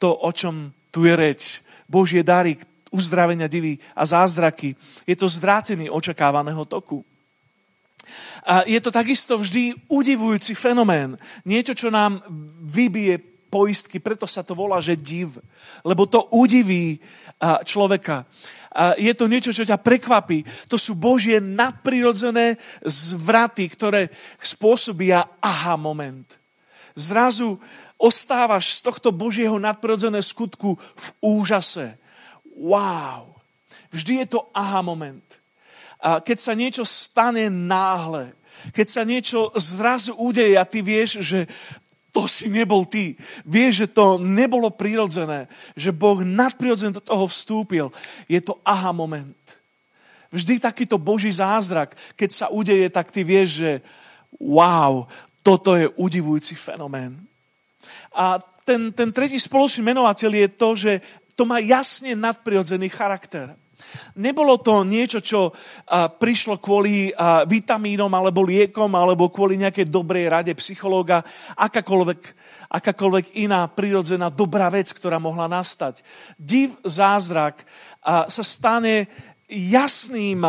[0.00, 1.42] to, o čom tu je reč.
[1.88, 2.56] Božie dary,
[2.88, 4.76] uzdravenia divy a zázraky.
[5.04, 7.04] Je to zvrátený očakávaného toku.
[8.48, 11.20] A je to takisto vždy udivujúci fenomén.
[11.44, 12.24] Niečo, čo nám
[12.64, 13.20] vybije
[13.52, 15.36] poistky, preto sa to volá, že div.
[15.84, 16.96] Lebo to udiví
[17.68, 18.24] človeka.
[18.72, 20.44] A je to niečo, čo ťa prekvapí.
[20.72, 24.08] To sú Božie nadprirodzené zvraty, ktoré
[24.40, 26.24] spôsobia aha moment.
[26.96, 27.60] Zrazu
[28.00, 32.00] ostávaš z tohto Božieho nadprirodzené skutku v úžase
[32.58, 33.30] wow.
[33.94, 35.24] Vždy je to aha moment.
[36.02, 38.34] A keď sa niečo stane náhle,
[38.74, 41.46] keď sa niečo zrazu udeje a ty vieš, že
[42.10, 43.14] to si nebol ty.
[43.46, 45.46] Vieš, že to nebolo prirodzené,
[45.78, 47.94] že Boh nadprirodzene do toho vstúpil.
[48.26, 49.38] Je to aha moment.
[50.28, 53.72] Vždy takýto Boží zázrak, keď sa udeje, tak ty vieš, že
[54.36, 55.08] wow,
[55.40, 57.16] toto je udivujúci fenomén.
[58.12, 60.92] A ten, ten tretí spoločný menovateľ je to, že
[61.38, 63.54] to má jasne nadprirodzený charakter.
[64.18, 65.54] Nebolo to niečo, čo
[66.18, 67.14] prišlo kvôli
[67.46, 71.22] vitamínom alebo liekom alebo kvôli nejakej dobrej rade psychológa,
[71.54, 72.20] akákoľvek,
[72.68, 76.02] akákoľvek iná prirodzená dobrá vec, ktorá mohla nastať.
[76.34, 77.62] Div, zázrak
[78.04, 79.06] sa stane
[79.46, 80.42] jasným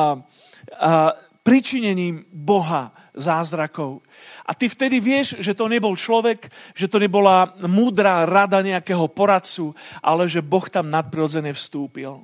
[1.45, 3.99] pričinením Boha zázrakov.
[4.47, 9.75] A ty vtedy vieš, že to nebol človek, že to nebola múdra rada nejakého poradcu,
[10.01, 12.23] ale že Boh tam nadprirodzene vstúpil.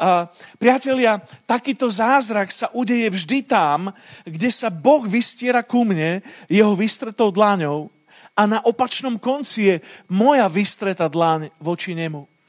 [0.00, 3.92] A, priatelia, takýto zázrak sa udeje vždy tam,
[4.24, 7.92] kde sa Boh vystiera ku mne jeho vystretou dlaňou
[8.32, 9.76] a na opačnom konci je
[10.08, 12.39] moja vystretá dlaň voči nemu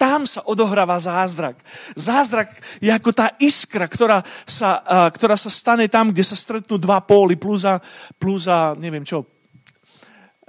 [0.00, 1.60] tam sa odohráva zázrak.
[1.92, 2.48] Zázrak
[2.80, 4.80] je ako tá iskra, ktorá sa,
[5.12, 7.76] ktorá sa stane tam, kde sa stretnú dva póly, plus a,
[8.16, 9.28] plus a neviem čo,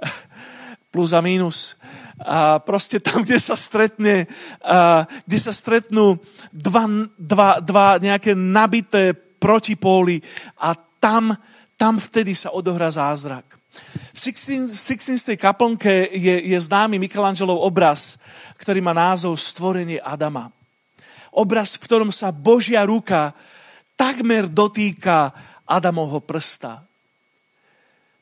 [0.92, 1.76] plus a mínus.
[2.16, 4.24] A proste tam, kde sa stretne,
[4.64, 6.16] a, kde sa stretnú
[6.48, 6.88] dva,
[7.20, 10.24] dva, dva nejaké nabité protipóly
[10.64, 11.36] a tam,
[11.76, 13.61] tam vtedy sa odohrá zázrak.
[14.12, 14.72] V 16.
[14.76, 15.36] 16.
[15.40, 18.20] kaplnke je, je známy Michelangelov obraz,
[18.60, 20.52] ktorý má názov Stvorenie Adama.
[21.32, 23.32] Obraz, v ktorom sa Božia ruka
[23.96, 25.32] takmer dotýka
[25.64, 26.84] Adamovho prsta.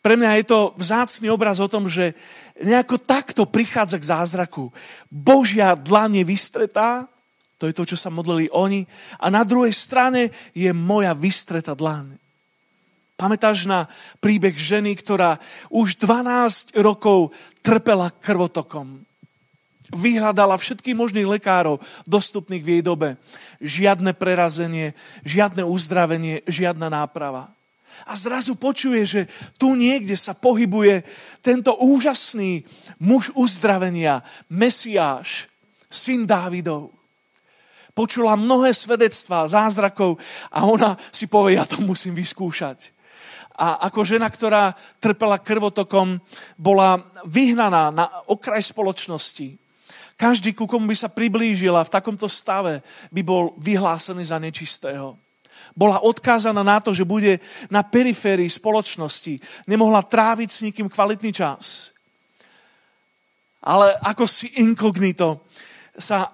[0.00, 2.16] Pre mňa je to vzácný obraz o tom, že
[2.60, 4.72] nejako takto prichádza k zázraku.
[5.12, 7.04] Božia dlan je vystretá,
[7.60, 8.88] to je to, čo sa modlili oni,
[9.20, 12.16] a na druhej strane je moja vystretá dlan.
[13.20, 13.84] Pamätáš na
[14.24, 15.36] príbeh ženy, ktorá
[15.68, 19.04] už 12 rokov trpela krvotokom.
[19.92, 23.20] Vyhľadala všetkých možných lekárov dostupných v jej dobe.
[23.60, 27.52] Žiadne prerazenie, žiadne uzdravenie, žiadna náprava.
[28.08, 29.22] A zrazu počuje, že
[29.60, 31.04] tu niekde sa pohybuje
[31.44, 32.64] tento úžasný
[33.04, 35.44] muž uzdravenia, Mesiáš,
[35.92, 36.96] syn Dávidov.
[37.92, 40.16] Počula mnohé svedectvá, zázrakov
[40.48, 42.96] a ona si povie, ja to musím vyskúšať
[43.56, 46.20] a ako žena, ktorá trpela krvotokom,
[46.56, 49.58] bola vyhnaná na okraj spoločnosti.
[50.20, 55.16] Každý, ku komu by sa priblížila v takomto stave, by bol vyhlásený za nečistého.
[55.72, 57.40] Bola odkázaná na to, že bude
[57.72, 59.40] na periférii spoločnosti.
[59.64, 61.94] Nemohla tráviť s nikým kvalitný čas.
[63.64, 65.44] Ale ako si inkognito
[65.96, 66.32] sa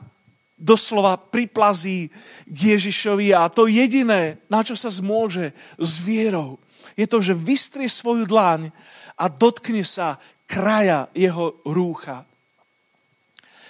[0.57, 2.09] doslova priplazí
[2.49, 6.57] k Ježišovi a to jediné, na čo sa zmôže, s vierou,
[6.97, 8.73] je to, že vystrie svoju dlaň
[9.21, 10.17] a dotkne sa
[10.49, 12.25] kraja jeho rúcha.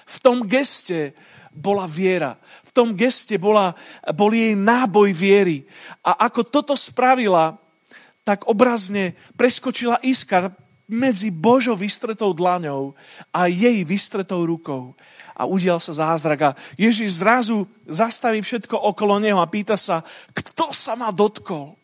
[0.06, 1.12] V tom geste
[1.50, 2.38] bola viera.
[2.62, 3.74] V tom geste bola,
[4.14, 5.66] bol jej náboj viery.
[6.06, 7.58] A ako toto spravila,
[8.22, 10.54] tak obrazne preskočila iskar
[10.86, 12.94] medzi Božou vystretou dlaňou
[13.34, 14.94] a jej vystretou rukou.
[15.34, 16.40] A udial sa zázrak.
[16.42, 21.74] A Ježiš zrazu zastaví všetko okolo neho a pýta sa, kto sa ma dotkol?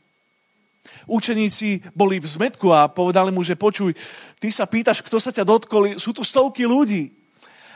[1.06, 3.94] Učeníci boli v zmetku a povedali mu, že počuj,
[4.38, 7.10] ty sa pýtaš, kto sa ťa dotkol, sú tu stovky ľudí.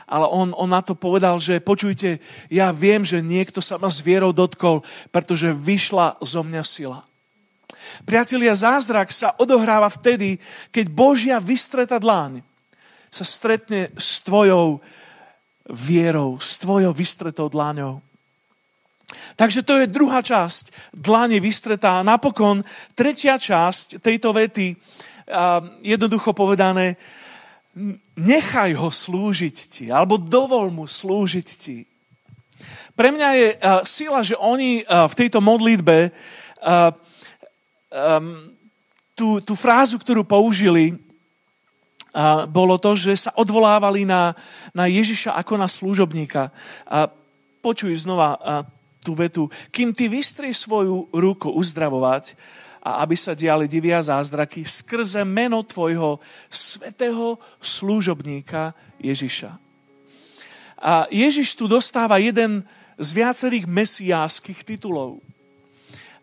[0.07, 3.99] Ale on, on na to povedal, že počujte, ja viem, že niekto sa ma s
[3.99, 4.79] vierou dotkol,
[5.11, 7.03] pretože vyšla zo mňa sila.
[8.07, 10.39] Priatelia, zázrak sa odohráva vtedy,
[10.71, 12.39] keď Božia vystreta dláň
[13.11, 14.79] sa stretne s tvojou
[15.67, 17.99] vierou, s tvojou vystretou dláňou.
[19.39, 22.03] Takže to je druhá časť dlane vystretá.
[22.03, 24.75] Napokon tretia časť tejto vety,
[25.83, 26.99] jednoducho povedané,
[28.19, 31.87] nechaj ho slúžiť ti, alebo dovol mu slúžiť ti.
[32.97, 33.47] Pre mňa je
[33.85, 36.11] sila, že oni v tejto modlitbe
[39.15, 40.97] tú, tú frázu, ktorú použili,
[42.49, 44.33] bolo to, že sa odvolávali na,
[44.73, 46.49] na Ježiša ako na služobníka.
[47.61, 48.65] Počuj znova
[49.07, 52.35] tú vetu, kým ty vystrieš svoju ruku uzdravovať
[52.83, 56.19] a aby sa diali divia zázraky skrze meno tvojho
[56.51, 59.55] svetého služobníka Ježiša.
[60.83, 62.67] A Ježiš tu dostáva jeden
[62.99, 65.23] z viacerých mesiáských titulov.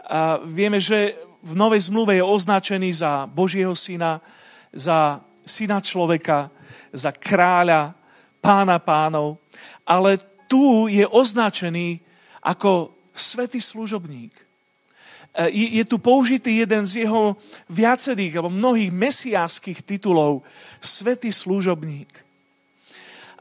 [0.04, 4.20] A vieme, že v Novej zmluve je označený za Božieho syna,
[4.68, 6.52] za syna človeka,
[6.92, 7.96] za kráľa,
[8.44, 9.40] pána pánov,
[9.88, 12.03] ale tu je označený
[12.44, 14.36] ako svetý služobník.
[14.36, 17.40] E, je, je tu použitý jeden z jeho
[17.72, 20.44] viacerých alebo mnohých mesiáských titulov
[20.84, 22.12] svetý služobník.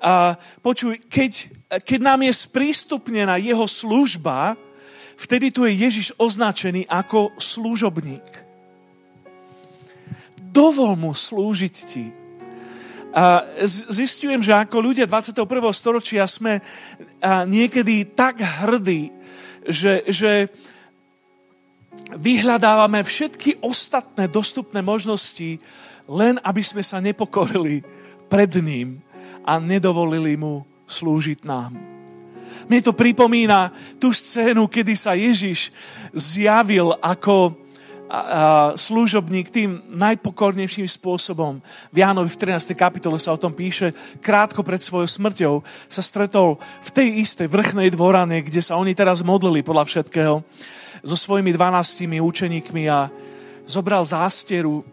[0.03, 1.47] A počuj, keď,
[1.83, 4.59] keď nám je sprístupnená jeho služba,
[5.15, 8.27] vtedy tu je Ježiš označený ako služobník.
[10.43, 12.22] Dovol mu slúžiť ti.
[13.13, 13.45] A
[13.93, 15.45] zistujem, že ako ľudia 21.
[15.69, 16.65] storočia sme
[17.45, 19.13] niekedy tak hrdí,
[19.69, 20.49] že, že
[22.17, 25.61] vyhľadávame všetky ostatné dostupné možnosti,
[26.09, 27.85] len aby sme sa nepokorili
[28.25, 28.97] pred ním
[29.45, 31.77] a nedovolili mu slúžiť nám.
[32.65, 33.69] Mne to pripomína
[34.01, 35.69] tú scénu, kedy sa Ježiš
[36.15, 37.62] zjavil ako
[38.77, 41.63] služobník tým najpokornejším spôsobom.
[41.89, 42.77] V Jánovi v 13.
[42.77, 45.53] kapitole sa o tom píše, krátko pred svojou smrťou
[45.89, 50.35] sa stretol v tej istej vrchnej dvorane, kde sa oni teraz modlili podľa všetkého,
[51.03, 53.11] so svojimi dvanáctimi učeníkmi a
[53.67, 54.87] zobral zásteru,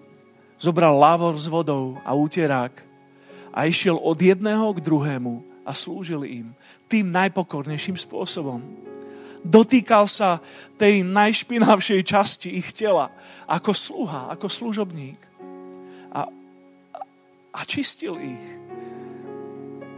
[0.58, 2.72] zobral lávor s vodou a úterák
[3.54, 6.46] a išiel od jedného k druhému a slúžil im
[6.90, 8.89] tým najpokornejším spôsobom
[9.44, 10.40] dotýkal sa
[10.76, 13.12] tej najšpinavšej časti ich tela
[13.50, 15.18] ako sluha, ako služobník.
[16.14, 16.30] A,
[17.50, 18.46] a, čistil ich.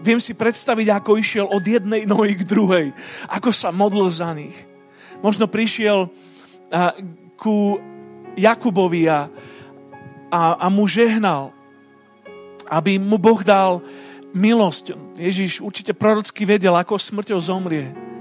[0.03, 2.87] Viem si predstaviť, ako išiel od jednej nohy k druhej,
[3.31, 4.57] ako sa modlil za nich.
[5.23, 6.11] Možno prišiel
[6.73, 6.97] a,
[7.39, 7.79] ku
[8.35, 9.29] Jakubovi a,
[10.33, 11.53] a, a mu žehnal,
[12.73, 13.85] aby mu Boh dal
[14.33, 14.97] milosť.
[15.21, 18.12] Ježiš určite prorocky vedel, ako smrťou zomrie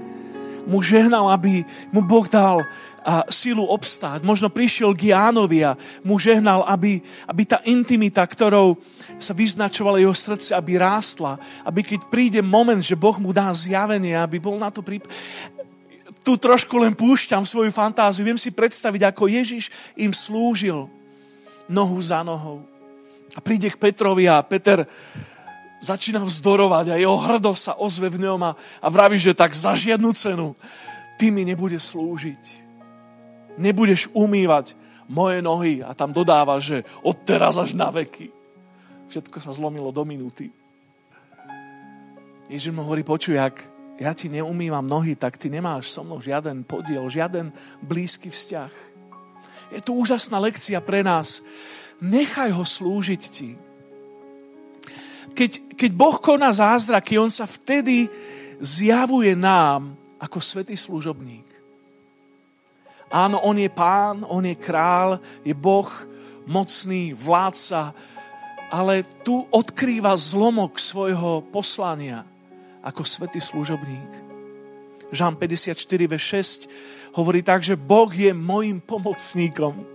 [0.66, 2.62] mu žehnal, aby mu Boh dal
[3.02, 4.22] a silu obstáť.
[4.22, 5.74] Možno prišiel k Jánovi a
[6.06, 8.78] mu žehnal, aby, aby tá intimita, ktorou
[9.18, 11.34] sa vyznačovala jeho srdce, aby rástla.
[11.66, 15.02] Aby keď príde moment, že Boh mu dá zjavenie, aby bol na to prip...
[16.22, 18.22] tu trošku len púšťam svoju fantáziu.
[18.22, 20.86] Viem si predstaviť, ako Ježiš im slúžil
[21.66, 22.62] nohu za nohou.
[23.34, 24.86] A príde k Petrovi a Peter
[25.82, 29.74] začína vzdorovať a jeho hrdosť sa ozve v ňom a, a vraví, že tak za
[29.74, 30.54] žiadnu cenu
[31.18, 32.62] ty mi nebude slúžiť.
[33.58, 34.78] Nebudeš umývať
[35.10, 38.30] moje nohy a tam dodáva, že od teraz až na veky.
[39.10, 40.48] Všetko sa zlomilo do minúty.
[42.48, 43.56] Ježiš mu hovorí, počuj, ak
[44.00, 47.52] ja ti neumývam nohy, tak ty nemáš so mnou žiaden podiel, žiaden
[47.84, 48.72] blízky vzťah.
[49.72, 51.40] Je tu úžasná lekcia pre nás.
[52.02, 53.54] Nechaj ho slúžiť ti.
[55.30, 58.10] Keď, keď Boh koná zázraky, on sa vtedy
[58.58, 61.46] zjavuje nám ako svetý služobník.
[63.12, 65.86] Áno, on je pán, on je král, je Boh,
[66.46, 67.94] mocný vládca,
[68.72, 72.24] ale tu odkrýva zlomok svojho poslania
[72.80, 74.10] ako svetý služobník.
[75.12, 75.76] Žán 54,
[76.08, 79.91] ve 6 hovorí tak, že Boh je mojim pomocníkom.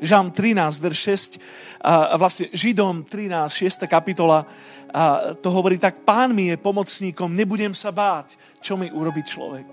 [0.00, 0.98] Žán 13, verš
[1.38, 3.86] 6, a vlastne Židom 13, 6.
[3.86, 4.46] kapitola,
[4.88, 9.68] a to hovorí tak, pán mi je pomocníkom, nebudem sa báť, čo mi urobí človek.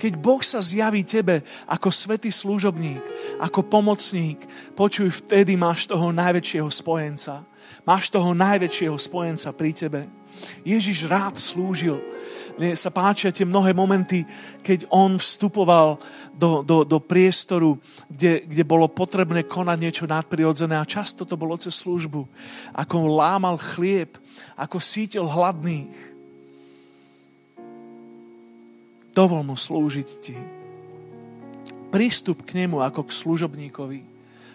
[0.00, 3.04] Keď Boh sa zjaví tebe ako svetý služobník,
[3.36, 4.40] ako pomocník,
[4.72, 7.44] počuj, vtedy máš toho najväčšieho spojenca.
[7.84, 10.00] Máš toho najväčšieho spojenca pri tebe.
[10.64, 12.00] Ježiš rád slúžil.
[12.58, 14.26] Mne sa páčia tie mnohé momenty,
[14.64, 16.00] keď on vstupoval
[16.34, 17.76] do, do, do priestoru,
[18.08, 22.26] kde, kde bolo potrebné konať niečo nadprirodzené a často to bolo cez službu.
[22.74, 24.18] Ako lámal chlieb,
[24.56, 26.10] ako sítil hladných
[29.10, 30.36] Dovol mu slúžiť ti.
[31.90, 34.00] Prístup k nemu ako k služobníkovi.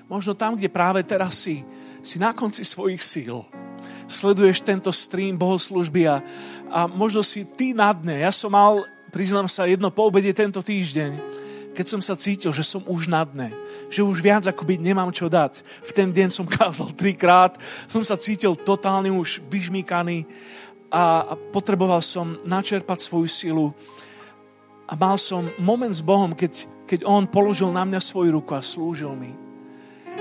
[0.08, 1.60] Možno tam, kde práve teraz si,
[2.00, 3.44] si na konci svojich síl.
[4.06, 6.22] Sleduješ tento stream bohoslužby a,
[6.70, 8.22] a možno si ty na dne.
[8.22, 11.18] Ja som mal, priznám sa, jedno po obede tento týždeň,
[11.74, 13.52] keď som sa cítil, že som už na dne,
[13.92, 15.66] že už viac akoby nemám čo dať.
[15.84, 17.58] V ten deň som kázal trikrát,
[17.90, 20.24] som sa cítil totálne už vyžmíkaný
[20.94, 23.68] a, a potreboval som načerpať svoju silu
[24.86, 28.62] a mal som moment s Bohom, keď, keď On položil na mňa svoju ruku a
[28.62, 29.45] slúžil mi.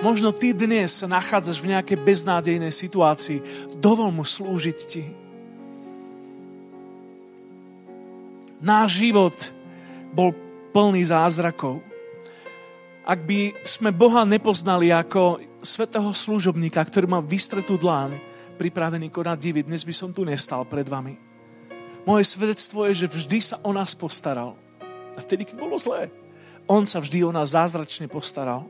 [0.03, 3.39] Možno ty dnes sa nachádzaš v nejakej beznádejnej situácii.
[3.79, 5.05] Dovol mu slúžiť ti.
[8.65, 9.37] Náš život
[10.17, 10.35] bol
[10.75, 11.85] plný zázrakov.
[13.05, 18.17] Ak by sme Boha nepoznali ako svetého služobníka, ktorý má vystretú dlán,
[18.57, 21.21] pripravený konať divy, dnes by som tu nestal pred vami.
[22.09, 24.57] Moje svedectvo je, že vždy sa o nás postaral.
[25.15, 26.09] A vtedy, keď bolo zlé,
[26.65, 28.65] on sa vždy o nás zázračne postaral.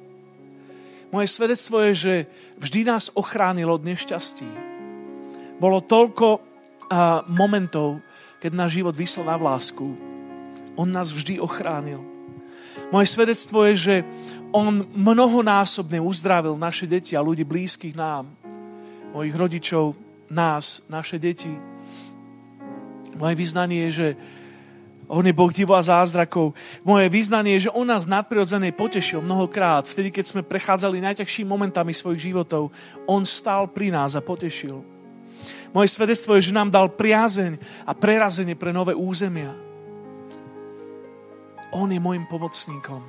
[1.15, 2.15] Moje svedectvo je, že
[2.59, 4.51] vždy nás ochránil od nešťastí.
[5.63, 6.43] Bolo toľko
[7.31, 8.03] momentov,
[8.43, 9.95] keď náš život vyslal na vlásku.
[10.75, 12.03] On nás vždy ochránil.
[12.91, 13.97] Moje svedectvo je, že
[14.51, 18.27] on mnohonásobne uzdravil naše deti a ľudí blízkych nám.
[19.15, 19.95] Mojich rodičov,
[20.35, 21.55] nás, naše deti,
[23.15, 24.09] moje vyznanie je, že
[25.09, 26.57] on je Boh divo a zázrakov.
[26.81, 29.85] Moje vyznanie je, že On nás nadprirodzené potešil mnohokrát.
[29.85, 32.73] Vtedy, keď sme prechádzali najťažšími momentami svojich životov,
[33.05, 34.81] On stál pri nás a potešil.
[35.75, 39.53] Moje svedectvo je, že nám dal priazeň a prerazenie pre nové územia.
[41.75, 43.03] On je môjim pomocníkom.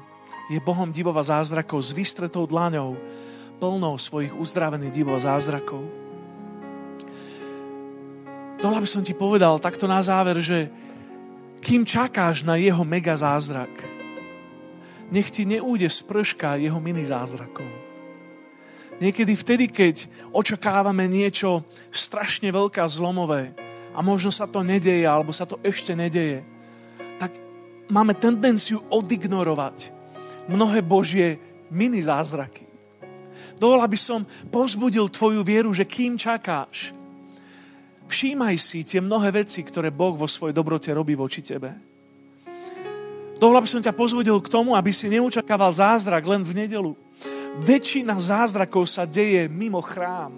[0.49, 2.97] Je Bohom divova zázrakov s vystretou dlaňou,
[3.62, 5.86] plnou svojich uzdravených divov zázrakov.
[8.60, 10.73] Dole by som ti povedal takto na záver, že
[11.65, 13.73] kým čakáš na jeho mega zázrak,
[15.10, 17.65] nech ti neújde z prška jeho mini zázrakov.
[19.01, 23.58] Niekedy vtedy, keď očakávame niečo strašne veľké a zlomové
[23.97, 26.45] a možno sa to nedeje, alebo sa to ešte nedeje,
[27.17, 27.34] tak
[27.89, 29.89] máme tendenciu odignorovať
[30.45, 31.41] mnohé Božie
[31.73, 32.69] mini zázraky.
[33.58, 34.21] Dovolá by som
[34.54, 36.93] povzbudil tvoju vieru, že kým čakáš,
[38.05, 41.73] Všímaj si tie mnohé veci, ktoré Boh vo svojej dobrote robí voči tebe.
[43.35, 46.95] Dohľa by som ťa pozvodil k tomu, aby si neučakával zázrak len v nedelu.
[47.59, 50.31] Väčšina zázrakov sa deje mimo chrám.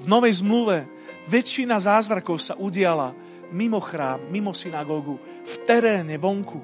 [0.00, 0.88] V Novej zmluve
[1.28, 3.12] väčšina zázrakov sa udiala
[3.52, 6.62] mimo chrám, mimo synagógu, v teréne, vonku.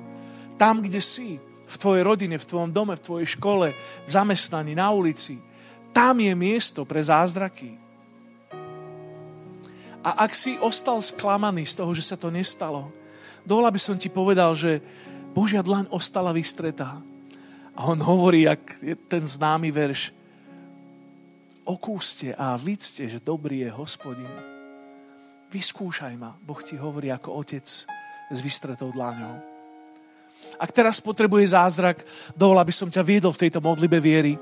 [0.56, 3.74] Tam, kde si, v tvojej rodine, v tvojom dome, v tvojej škole,
[4.06, 5.36] v zamestnaní, na ulici.
[5.92, 7.85] Tam je miesto pre zázraky.
[10.06, 12.94] A ak si ostal sklamaný z toho, že sa to nestalo,
[13.42, 14.78] dovola by som ti povedal, že
[15.34, 17.02] Božia dlaň ostala vystretá.
[17.74, 20.14] A on hovorí, jak je ten známy verš,
[21.66, 24.30] okúste a vidzte, že dobrý je hospodin.
[25.50, 29.42] Vyskúšaj ma, Boh ti hovorí ako otec s vystretou dlaňou.
[30.62, 32.06] Ak teraz potrebuje zázrak,
[32.38, 34.38] dovol, aby som ťa viedol v tejto modlibe viery.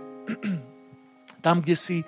[1.45, 2.01] Tam, kde si,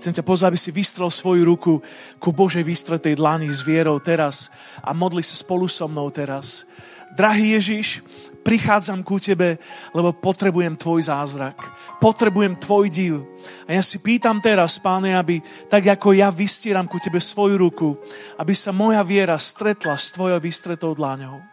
[0.00, 1.84] chcem ťa pozvať, aby si vystrel svoju ruku
[2.16, 4.48] ku Božej vystretej dlani s vierou teraz
[4.80, 6.64] a modli sa spolu so mnou teraz.
[7.12, 8.00] Drahý Ježiš,
[8.40, 9.60] prichádzam ku Tebe,
[9.92, 11.60] lebo potrebujem Tvoj zázrak.
[12.00, 13.20] Potrebujem Tvoj div.
[13.68, 17.92] A ja si pýtam teraz, Páne, aby tak ako ja vystieram ku Tebe svoju ruku,
[18.40, 21.44] aby sa moja viera stretla s Tvojou vystretou dlaňou.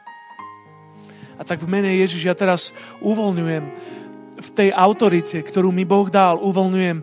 [1.36, 2.72] A tak v mene Ježiš ja teraz
[3.04, 3.95] uvoľňujem
[4.36, 6.98] v tej autorite, ktorú mi Boh dal, uvoľňujem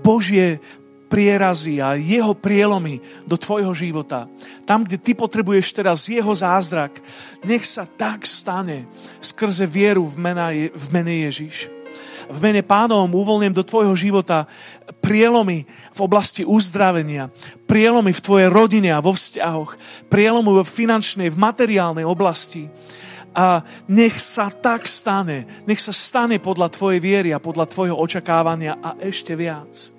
[0.00, 0.62] Božie
[1.06, 4.26] prierazy a jeho prielomy do tvojho života.
[4.66, 6.98] Tam, kde ty potrebuješ teraz jeho zázrak,
[7.46, 8.90] nech sa tak stane
[9.22, 11.70] skrze vieru v, mena, v mene Ježiš.
[12.26, 14.50] V mene pánovom uvoľním do tvojho života
[14.98, 15.62] prielomy
[15.94, 17.30] v oblasti uzdravenia,
[17.70, 19.78] prielomy v tvojej rodine a vo vzťahoch,
[20.10, 22.66] prielomy v finančnej, v materiálnej oblasti
[23.36, 25.44] a nech sa tak stane.
[25.68, 29.92] Nech sa stane podľa tvojej viery a podľa tvojho očakávania a ešte viac.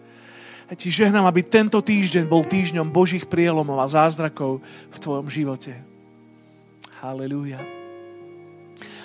[0.67, 5.77] Ja ti žehnám, aby tento týždeň bol týždňom Božích prielomov a zázrakov v tvojom živote.
[6.97, 7.61] Halelúja.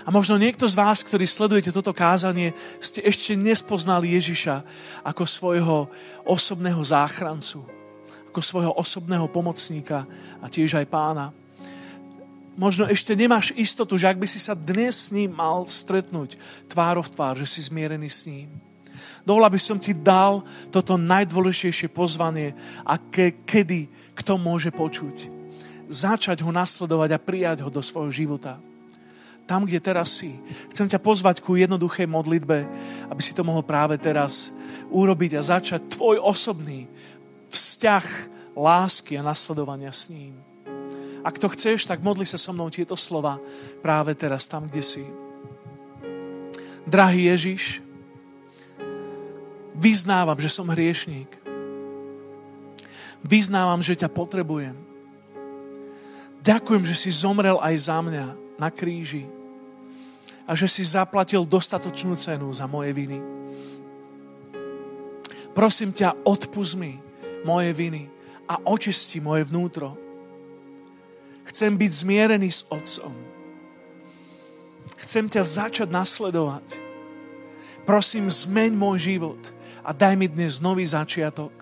[0.03, 4.65] A možno niekto z vás, ktorí sledujete toto kázanie, ste ešte nespoznali Ježiša
[5.07, 5.79] ako svojho
[6.27, 7.63] osobného záchrancu,
[8.33, 10.09] ako svojho osobného pomocníka
[10.43, 11.31] a tiež aj pána
[12.57, 16.37] možno ešte nemáš istotu, že ak by si sa dnes s ním mal stretnúť
[16.69, 18.49] tvárov tvár, že si zmierený s ním.
[19.23, 20.43] Dovol, aby som ti dal
[20.75, 23.87] toto najdôležitejšie pozvanie a ke, kedy
[24.19, 25.31] kto môže počuť.
[25.89, 28.59] Začať ho nasledovať a prijať ho do svojho života.
[29.43, 30.39] Tam, kde teraz si.
[30.71, 32.59] Chcem ťa pozvať ku jednoduchej modlitbe,
[33.11, 34.55] aby si to mohol práve teraz
[34.93, 36.87] urobiť a začať tvoj osobný
[37.51, 38.07] vzťah
[38.57, 40.52] lásky a nasledovania s ním.
[41.23, 43.39] Ak to chceš, tak modli sa so mnou tieto slova
[43.79, 45.05] práve teraz, tam, kde si.
[46.83, 47.79] Drahý Ježiš,
[49.79, 51.31] vyznávam, že som hriešník.
[53.23, 54.75] Vyznávam, že ťa potrebujem.
[56.43, 58.27] Ďakujem, že si zomrel aj za mňa
[58.59, 59.31] na kríži
[60.43, 63.23] a že si zaplatil dostatočnú cenu za moje viny.
[65.55, 66.99] Prosím ťa, odpust mi
[67.47, 68.11] moje viny
[68.51, 69.95] a očisti moje vnútro
[71.53, 73.13] Chcem byť zmierený s Otcom.
[75.05, 76.81] Chcem ťa začať nasledovať.
[77.85, 79.43] Prosím, zmeň môj život
[79.85, 81.53] a daj mi dnes nový začiatok.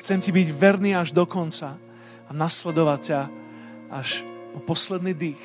[0.00, 1.76] Chcem ti byť verný až do konca
[2.24, 3.20] a nasledovať ťa
[3.92, 4.24] až
[4.56, 5.44] po posledný dých.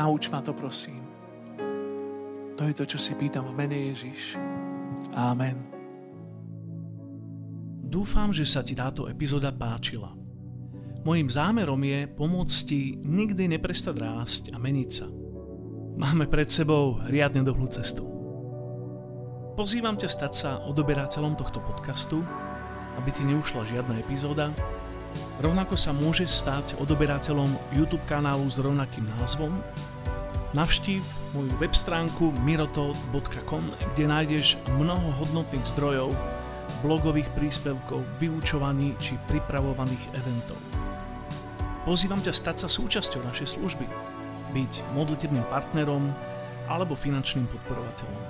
[0.00, 1.04] Nauč ma to, prosím.
[2.56, 4.40] To je to, čo si pýtam v mene Ježiš.
[5.12, 5.60] Amen.
[7.84, 10.23] Dúfam, že sa ti táto epizóda páčila.
[11.04, 15.04] Mojím zámerom je pomôcť ti nikdy neprestať rásť a meniť sa.
[16.00, 18.08] Máme pred sebou riadne dlhú cestu.
[19.52, 22.24] Pozývam ťa stať sa odoberateľom tohto podcastu,
[22.96, 24.48] aby ti neušla žiadna epizóda.
[25.44, 29.60] Rovnako sa môže stať odoberateľom YouTube kanálu s rovnakým názvom.
[30.56, 31.04] Navštív
[31.36, 36.08] moju web stránku mirotod.com, kde nájdeš mnoho hodnotných zdrojov,
[36.80, 40.73] blogových príspevkov, vyučovaní či pripravovaných eventov.
[41.84, 43.84] Pozývam ťa stať sa súčasťou našej služby,
[44.56, 46.08] byť modlitebným partnerom
[46.64, 48.24] alebo finančným podporovateľom.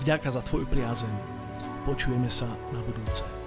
[0.00, 1.12] Vďaka za tvoju priazeň.
[1.84, 3.43] Počujeme sa na budúce.